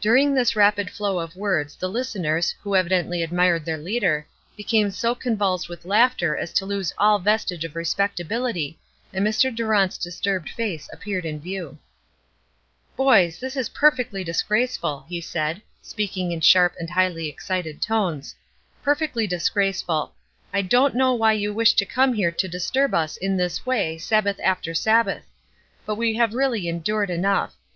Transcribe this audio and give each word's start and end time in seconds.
During 0.00 0.34
this 0.34 0.56
rapid 0.56 0.90
flow 0.90 1.20
of 1.20 1.36
words 1.36 1.76
the 1.76 1.86
listeners, 1.88 2.56
who 2.64 2.74
evidently 2.74 3.22
admired 3.22 3.64
their 3.64 3.78
leader, 3.78 4.26
became 4.56 4.90
so 4.90 5.14
convulsed 5.14 5.68
with 5.68 5.84
laughter 5.84 6.36
as 6.36 6.52
to 6.54 6.66
lose 6.66 6.92
all 6.98 7.20
vestige 7.20 7.64
of 7.64 7.76
respectability, 7.76 8.80
and 9.12 9.24
Mr. 9.24 9.54
Durant's 9.54 9.96
disturbed 9.96 10.48
face 10.50 10.88
appeared 10.92 11.24
in 11.24 11.38
view. 11.38 11.78
"Boys, 12.96 13.38
this 13.38 13.56
is 13.56 13.68
perfectly 13.68 14.24
disgraceful!" 14.24 15.06
he 15.08 15.20
said, 15.20 15.62
speaking 15.80 16.32
in 16.32 16.40
sharp 16.40 16.74
and 16.80 16.90
highly 16.90 17.28
excited 17.28 17.80
tones, 17.80 18.34
"perfectly 18.82 19.24
disgraceful! 19.28 20.14
I 20.52 20.62
don't 20.62 20.96
know 20.96 21.14
why 21.14 21.34
you 21.34 21.54
wish 21.54 21.74
to 21.74 21.84
come 21.86 22.12
here 22.14 22.32
to 22.32 22.48
disturb 22.48 22.92
us 22.92 23.16
in 23.16 23.36
this 23.36 23.64
way 23.64 23.98
Sabbath 23.98 24.40
after 24.42 24.74
Sabbath! 24.74 25.22
But 25.86 25.94
we 25.94 26.16
have 26.16 26.34
really 26.34 26.66
endured 26.66 27.08
enough. 27.08 27.54